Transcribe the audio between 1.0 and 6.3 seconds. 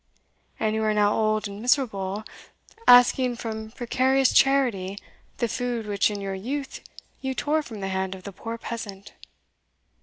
old and miserable, asking from precarious charity the food which in